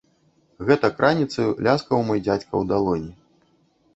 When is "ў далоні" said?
2.51-3.13